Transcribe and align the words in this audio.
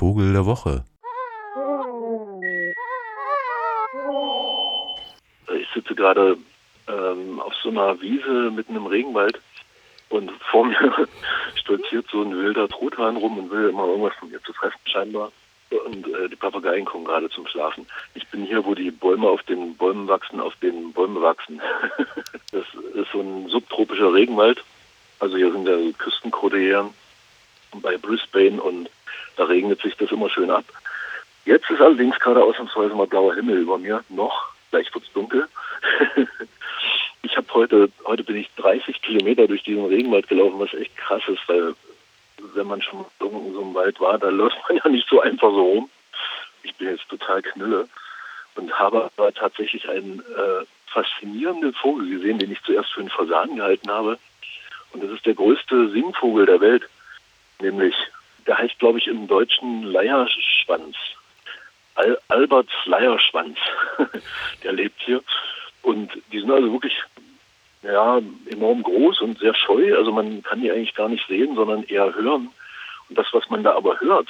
Vogel 0.00 0.32
der 0.32 0.46
Woche. 0.46 0.82
Ich 5.60 5.68
sitze 5.74 5.94
gerade 5.94 6.38
ähm, 6.88 7.38
auf 7.38 7.52
so 7.62 7.68
einer 7.68 8.00
Wiese 8.00 8.50
mitten 8.50 8.76
im 8.76 8.86
Regenwald 8.86 9.38
und 10.08 10.32
vor 10.50 10.64
mir 10.64 11.06
stolziert 11.54 12.06
so 12.10 12.22
ein 12.22 12.34
wilder 12.34 12.66
Truthahn 12.66 13.18
rum 13.18 13.40
und 13.40 13.50
will 13.50 13.68
immer 13.68 13.88
irgendwas 13.88 14.14
von 14.14 14.30
mir 14.30 14.42
zu 14.42 14.54
fressen 14.54 14.80
scheinbar. 14.84 15.32
Und 15.68 16.08
äh, 16.14 16.30
die 16.30 16.36
Papageien 16.36 16.86
kommen 16.86 17.04
gerade 17.04 17.28
zum 17.28 17.46
Schlafen. 17.46 17.86
Ich 18.14 18.26
bin 18.28 18.46
hier, 18.46 18.64
wo 18.64 18.74
die 18.74 18.90
Bäume 18.90 19.28
auf 19.28 19.42
den 19.42 19.76
Bäumen 19.76 20.08
wachsen, 20.08 20.40
auf 20.40 20.56
den 20.62 20.94
Bäumen 20.94 21.20
wachsen. 21.20 21.60
das 22.52 22.64
ist 22.94 23.12
so 23.12 23.20
ein 23.20 23.50
subtropischer 23.50 24.14
Regenwald. 24.14 24.64
Also 25.18 25.36
hier 25.36 25.52
sind 25.52 25.68
ja 25.68 25.76
Küstenkordilleren 25.98 26.94
bei 27.82 27.98
Brisbane 27.98 28.62
und 28.62 28.88
da 29.40 29.46
regnet 29.46 29.80
sich 29.80 29.96
das 29.96 30.12
immer 30.12 30.28
schön 30.28 30.50
ab. 30.50 30.66
Jetzt 31.46 31.70
ist 31.70 31.80
allerdings 31.80 32.18
gerade 32.20 32.44
ausnahmsweise 32.44 32.94
mal 32.94 33.06
blauer 33.06 33.34
Himmel 33.34 33.56
über 33.56 33.78
mir. 33.78 34.04
Noch, 34.10 34.52
gleich 34.70 34.94
wird's 34.94 35.10
dunkel. 35.14 35.48
ich 37.22 37.34
habe 37.38 37.46
heute, 37.54 37.88
heute 38.04 38.22
bin 38.22 38.36
ich 38.36 38.50
30 38.56 39.00
Kilometer 39.00 39.48
durch 39.48 39.62
diesen 39.62 39.86
Regenwald 39.86 40.28
gelaufen, 40.28 40.60
was 40.60 40.74
echt 40.74 40.94
krass 40.98 41.22
ist, 41.26 41.40
weil 41.48 41.74
wenn 42.54 42.66
man 42.66 42.82
schon 42.82 43.06
in 43.20 43.54
so 43.54 43.62
einem 43.62 43.74
Wald 43.74 43.98
war, 43.98 44.18
da 44.18 44.28
läuft 44.28 44.58
man 44.68 44.76
ja 44.76 44.90
nicht 44.90 45.08
so 45.08 45.22
einfach 45.22 45.50
so 45.50 45.62
rum. 45.62 45.90
Ich 46.62 46.74
bin 46.74 46.90
jetzt 46.90 47.08
total 47.08 47.40
knülle 47.40 47.88
und 48.56 48.78
habe 48.78 49.10
aber 49.16 49.32
tatsächlich 49.32 49.88
einen 49.88 50.20
äh, 50.20 50.66
faszinierenden 50.88 51.72
Vogel 51.72 52.10
gesehen, 52.10 52.38
den 52.38 52.52
ich 52.52 52.62
zuerst 52.62 52.92
für 52.92 53.00
einen 53.00 53.08
Fasan 53.08 53.56
gehalten 53.56 53.90
habe. 53.90 54.18
Und 54.92 55.02
das 55.02 55.10
ist 55.12 55.24
der 55.24 55.34
größte 55.34 55.88
Singvogel 55.92 56.44
der 56.44 56.60
Welt, 56.60 56.82
nämlich, 57.58 57.94
der 58.50 58.58
heißt, 58.58 58.80
glaube 58.80 58.98
ich, 58.98 59.06
im 59.06 59.28
Deutschen 59.28 59.84
Leierschwanz. 59.84 60.96
Al 61.94 62.18
Alberts 62.26 62.72
Leierschwanz. 62.84 63.56
der 64.64 64.72
lebt 64.72 65.00
hier. 65.02 65.22
Und 65.82 66.10
die 66.32 66.40
sind 66.40 66.50
also 66.50 66.72
wirklich 66.72 67.00
ja, 67.84 68.20
enorm 68.50 68.82
groß 68.82 69.20
und 69.20 69.38
sehr 69.38 69.54
scheu. 69.54 69.96
Also 69.96 70.10
man 70.10 70.42
kann 70.42 70.62
die 70.62 70.72
eigentlich 70.72 70.96
gar 70.96 71.08
nicht 71.08 71.24
sehen, 71.28 71.54
sondern 71.54 71.84
eher 71.84 72.12
hören. 72.12 72.50
Und 73.08 73.16
das, 73.16 73.28
was 73.30 73.48
man 73.50 73.62
da 73.62 73.76
aber 73.76 74.00
hört, 74.00 74.26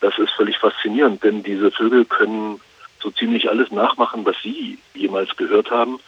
das 0.00 0.16
ist 0.18 0.30
völlig 0.34 0.56
faszinierend, 0.58 1.24
denn 1.24 1.42
diese 1.42 1.72
Vögel 1.72 2.04
können 2.04 2.60
so 3.00 3.10
ziemlich 3.10 3.50
alles 3.50 3.72
nachmachen, 3.72 4.24
was 4.24 4.36
sie 4.40 4.78
jemals 4.94 5.36
gehört 5.36 5.72
haben. 5.72 5.98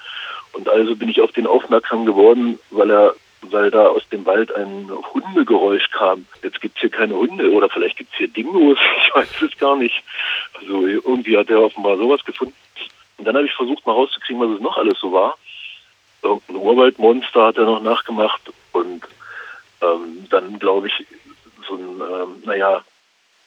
Und 0.52 0.68
also 0.68 0.94
bin 0.94 1.08
ich 1.08 1.20
auf 1.20 1.32
den 1.32 1.48
aufmerksam 1.48 2.06
geworden, 2.06 2.60
weil 2.70 2.92
er, 2.92 3.16
weil 3.52 3.70
da 3.70 3.86
aus 3.86 4.08
dem 4.08 4.24
Wald 4.26 4.54
ein 4.54 4.90
Hundegeräusch 5.12 5.90
kam. 5.90 6.26
Jetzt 6.42 6.60
gibt's 6.60 6.80
hier 6.80 6.90
keine 6.90 7.14
Hunde 7.14 7.50
oder 7.52 7.68
vielleicht 7.68 7.98
gibt's 7.98 8.16
hier 8.16 8.28
Dingos, 8.28 8.78
ich 8.98 9.14
weiß 9.14 9.42
es 9.42 9.58
gar 9.58 9.76
nicht. 9.76 10.02
Also 10.54 10.86
irgendwie 10.86 11.36
hat 11.36 11.50
er 11.50 11.62
offenbar 11.62 11.96
sowas 11.96 12.24
gefunden. 12.24 12.54
Und 13.16 13.24
dann 13.26 13.36
habe 13.36 13.46
ich 13.46 13.52
versucht 13.54 13.86
mal 13.86 13.92
rauszukriegen, 13.92 14.40
was 14.40 14.56
es 14.56 14.60
noch 14.60 14.76
alles 14.76 14.98
so 14.98 15.12
war 15.12 15.36
irgendein 16.24 16.56
Urwaldmonster 16.56 17.46
hat 17.46 17.58
er 17.58 17.66
noch 17.66 17.82
nachgemacht 17.82 18.40
und 18.72 19.04
ähm, 19.82 20.26
dann 20.30 20.58
glaube 20.58 20.88
ich 20.88 21.06
so 21.68 21.74
ein, 21.74 22.00
ähm, 22.00 22.42
naja, 22.44 22.82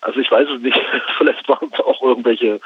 also 0.01 0.19
ich 0.19 0.31
weiß 0.31 0.47
es 0.49 0.61
nicht, 0.61 0.79
vielleicht 1.17 1.47
waren 1.49 1.69
es 1.73 1.79
auch 1.79 2.01
irgendwelche 2.01 2.61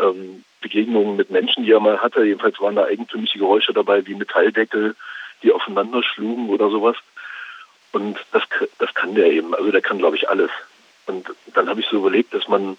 ähm, 0.00 0.44
Begegnungen 0.60 1.16
mit 1.16 1.30
Menschen, 1.30 1.64
die 1.64 1.72
er 1.72 1.80
mal 1.80 2.00
hatte. 2.00 2.24
Jedenfalls 2.24 2.60
waren 2.60 2.76
da 2.76 2.84
eigentümliche 2.84 3.38
Geräusche 3.38 3.72
dabei, 3.72 4.06
wie 4.06 4.14
Metalldeckel, 4.14 4.94
die 5.42 5.52
aufeinander 5.52 6.02
schlugen 6.02 6.48
oder 6.48 6.70
sowas. 6.70 6.96
Und 7.92 8.18
das, 8.32 8.42
das 8.78 8.94
kann 8.94 9.14
der 9.14 9.30
eben. 9.30 9.54
Also 9.54 9.70
der 9.70 9.80
kann, 9.80 9.98
glaube 9.98 10.16
ich, 10.16 10.28
alles. 10.28 10.50
Und 11.06 11.26
dann 11.54 11.68
habe 11.68 11.80
ich 11.80 11.86
so 11.86 11.96
überlegt, 11.96 12.34
dass 12.34 12.48
man 12.48 12.76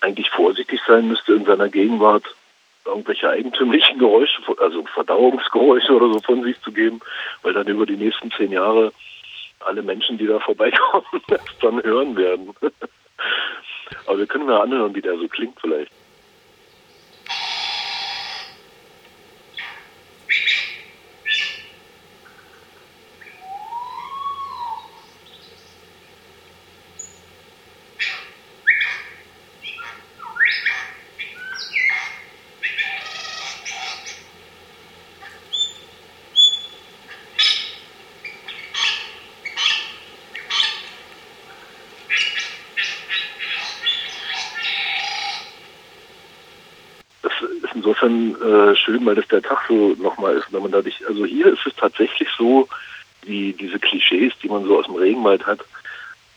eigentlich 0.00 0.30
vorsichtig 0.30 0.80
sein 0.86 1.08
müsste 1.08 1.34
in 1.34 1.44
seiner 1.44 1.68
Gegenwart, 1.68 2.24
irgendwelche 2.84 3.30
eigentümlichen 3.30 3.98
Geräusche, 3.98 4.42
also 4.58 4.84
Verdauungsgeräusche 4.92 5.92
oder 5.92 6.12
so 6.12 6.20
von 6.20 6.42
sich 6.42 6.60
zu 6.60 6.72
geben, 6.72 7.00
weil 7.42 7.54
dann 7.54 7.66
über 7.66 7.86
die 7.86 7.96
nächsten 7.96 8.30
zehn 8.32 8.52
Jahre 8.52 8.92
alle 9.60 9.82
Menschen, 9.82 10.18
die 10.18 10.26
da 10.26 10.38
vorbeikommen, 10.40 11.06
das 11.28 11.40
dann 11.60 11.82
hören 11.82 12.16
werden. 12.16 12.54
Aber 14.06 14.18
wir 14.18 14.26
können 14.26 14.46
mal 14.46 14.60
anhören, 14.60 14.94
wie 14.94 15.02
der 15.02 15.16
so 15.16 15.28
klingt 15.28 15.58
vielleicht. 15.60 15.83
Insofern 47.84 48.34
äh, 48.40 48.76
schön, 48.76 49.04
weil 49.04 49.14
das 49.14 49.28
der 49.28 49.42
Tag 49.42 49.64
so 49.68 49.94
nochmal 49.98 50.36
ist. 50.36 50.50
Wenn 50.50 50.62
man 50.62 50.72
dadurch, 50.72 51.06
also 51.06 51.26
hier 51.26 51.46
ist 51.46 51.66
es 51.66 51.74
tatsächlich 51.76 52.28
so, 52.36 52.66
wie 53.22 53.52
diese 53.52 53.78
Klischees, 53.78 54.32
die 54.42 54.48
man 54.48 54.64
so 54.64 54.78
aus 54.78 54.86
dem 54.86 54.96
Regenwald 54.96 55.44
hat. 55.46 55.60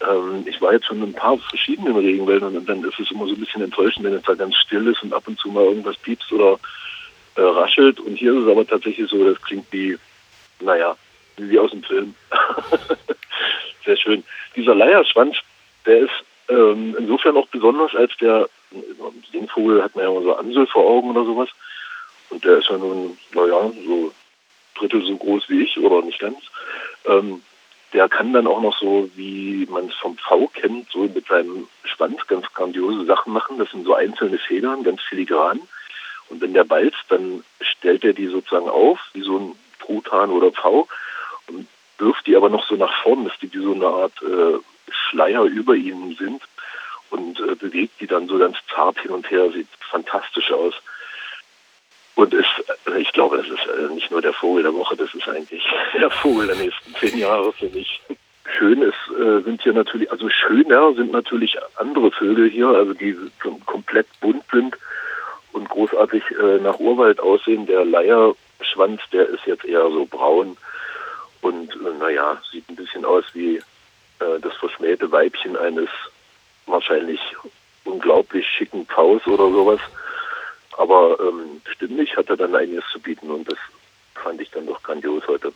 Ähm, 0.01 0.43
ich 0.45 0.61
war 0.61 0.73
jetzt 0.73 0.85
schon 0.85 0.97
in 0.97 1.09
ein 1.09 1.13
paar 1.13 1.37
verschiedenen 1.37 1.95
Regenwäldern 1.95 2.57
und 2.57 2.67
dann 2.67 2.83
ist 2.83 2.99
es 2.99 3.11
immer 3.11 3.27
so 3.27 3.33
ein 3.33 3.39
bisschen 3.39 3.61
enttäuschend, 3.61 4.05
wenn 4.05 4.13
es 4.13 4.23
da 4.23 4.33
ganz 4.33 4.55
still 4.55 4.87
ist 4.87 5.01
und 5.03 5.13
ab 5.13 5.23
und 5.27 5.39
zu 5.39 5.49
mal 5.49 5.63
irgendwas 5.63 5.97
piepst 5.97 6.31
oder 6.33 6.59
äh, 7.35 7.41
raschelt. 7.41 7.99
Und 7.99 8.15
hier 8.15 8.33
ist 8.33 8.43
es 8.43 8.49
aber 8.49 8.67
tatsächlich 8.67 9.09
so, 9.09 9.23
das 9.23 9.41
klingt 9.41 9.65
wie, 9.71 9.97
naja, 10.59 10.95
wie 11.37 11.59
aus 11.59 11.71
dem 11.71 11.83
Film. 11.83 12.13
Sehr 13.85 13.97
schön. 13.97 14.23
Dieser 14.55 14.75
Leierschwanz, 14.75 15.37
der 15.85 15.99
ist 15.99 16.23
ähm, 16.49 16.95
insofern 16.99 17.37
auch 17.37 17.47
besonders, 17.47 17.95
als 17.95 18.11
der 18.17 18.49
Singvogel 19.31 19.83
hat 19.83 19.95
man 19.95 20.05
ja 20.05 20.11
immer 20.11 20.21
so 20.21 20.35
Ansel 20.35 20.67
vor 20.67 20.85
Augen 20.85 21.11
oder 21.11 21.25
sowas. 21.25 21.49
Und 22.29 22.43
der 22.43 22.57
ist 22.57 22.69
ja 22.69 22.77
nun, 22.77 23.17
naja, 23.33 23.71
so 23.85 24.11
Drittel 24.75 25.05
so 25.05 25.15
groß 25.17 25.49
wie 25.49 25.63
ich 25.63 25.77
oder 25.79 26.01
nicht 26.01 26.19
ganz. 26.19 26.37
Ähm, 27.05 27.41
der 27.93 28.09
kann 28.09 28.33
dann 28.33 28.47
auch 28.47 28.61
noch 28.61 28.77
so, 28.77 29.09
wie 29.15 29.65
man 29.69 29.87
es 29.87 29.95
vom 29.95 30.17
V 30.17 30.47
kennt, 30.53 30.89
so 30.91 30.99
mit 30.99 31.27
seinem 31.27 31.67
Schwanz 31.85 32.27
ganz 32.27 32.45
grandiose 32.53 33.05
Sachen 33.05 33.31
machen. 33.33 33.57
Das 33.57 33.71
sind 33.71 33.85
so 33.85 33.93
einzelne 33.93 34.37
Federn, 34.37 34.83
ganz 34.83 35.01
filigran. 35.01 35.61
Und 36.29 36.41
wenn 36.41 36.53
der 36.53 36.65
balzt, 36.65 37.05
dann 37.07 37.43
stellt 37.61 38.03
er 38.03 38.13
die 38.13 38.27
sozusagen 38.27 38.69
auf, 38.69 38.99
wie 39.13 39.21
so 39.21 39.37
ein 39.37 39.55
Truthahn 39.79 40.31
oder 40.31 40.51
Pfau, 40.51 40.87
und 41.47 41.67
wirft 41.97 42.27
die 42.27 42.35
aber 42.35 42.49
noch 42.49 42.67
so 42.67 42.75
nach 42.75 42.93
vorn, 43.03 43.23
dass 43.23 43.39
die 43.39 43.51
wie 43.53 43.63
so 43.63 43.73
eine 43.73 43.87
Art 43.87 44.21
äh, 44.21 44.59
Schleier 44.91 45.43
über 45.43 45.75
ihnen 45.75 46.15
sind 46.15 46.41
und 47.09 47.39
äh, 47.39 47.55
bewegt 47.55 47.99
die 47.99 48.07
dann 48.07 48.27
so 48.27 48.37
ganz 48.37 48.57
zart 48.73 48.99
hin 48.99 49.11
und 49.11 49.29
her, 49.29 49.49
sieht 49.51 49.67
fantastisch 49.89 50.51
aus. 50.51 50.73
Und 52.15 52.33
ist, 52.33 52.47
äh, 52.87 52.99
ich 52.99 53.11
glaube, 53.13 53.37
das 53.37 53.47
ist 53.47 53.67
äh, 53.67 53.93
nicht 53.93 54.11
nur 54.11 54.21
der 54.21 54.33
Vogel 54.33 54.63
der 54.63 54.73
Woche, 54.73 54.95
das 54.95 55.13
ist 55.13 55.27
eigentlich 55.27 55.63
der 55.99 56.09
Vogel 56.09 56.47
der 56.47 56.55
nächsten 56.55 56.95
zehn 56.95 57.17
Jahre 57.17 57.53
für 57.53 57.69
mich. 57.69 58.01
Schön 58.57 58.81
ist, 58.81 58.95
äh, 59.19 59.41
sind 59.41 59.61
hier 59.61 59.73
natürlich, 59.73 60.11
also 60.11 60.29
schöner 60.29 60.93
sind 60.93 61.11
natürlich 61.11 61.57
andere 61.75 62.11
Vögel 62.11 62.49
hier, 62.49 62.67
also 62.69 62.93
die 62.93 63.15
komplett 63.65 64.07
bunt 64.19 64.43
sind 64.51 64.77
und 65.51 65.69
großartig 65.69 66.23
nach 66.61 66.79
Urwald 66.79 67.19
aussehen. 67.19 67.65
Der 67.65 67.83
Leierschwanz, 67.83 69.01
der 69.11 69.27
ist 69.27 69.45
jetzt 69.47 69.65
eher 69.65 69.89
so 69.89 70.05
braun 70.05 70.55
und 71.41 71.99
naja, 71.99 72.39
sieht 72.51 72.69
ein 72.69 72.75
bisschen 72.75 73.05
aus 73.05 73.23
wie 73.33 73.59
das 74.19 74.55
verschmähte 74.57 75.11
Weibchen 75.11 75.57
eines 75.57 75.89
wahrscheinlich 76.67 77.19
unglaublich 77.83 78.45
schicken 78.47 78.85
Paus 78.85 79.25
oder 79.25 79.49
sowas. 79.49 79.79
Aber 80.77 81.17
ähm, 81.19 81.61
stimmlich 81.73 82.15
hat 82.15 82.29
er 82.29 82.37
dann 82.37 82.55
einiges 82.55 82.83
zu 82.91 82.99
bieten 82.99 83.31
und 83.31 83.49
das 83.49 83.57
fand 84.15 84.39
ich 84.41 84.51
dann 84.51 84.67
doch 84.67 84.81
grandios 84.83 85.25
heute. 85.27 85.51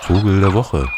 Vogel 0.00 0.40
der 0.40 0.54
Woche. 0.54 0.88